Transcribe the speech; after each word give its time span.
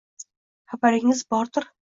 Xabaringiz 0.73 1.23
bordir? 1.37 1.73